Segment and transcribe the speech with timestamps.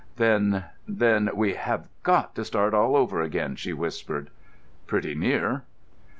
[0.15, 4.31] "Then—then we have got to start all over again," she whispered.
[4.87, 5.61] "Pretty near."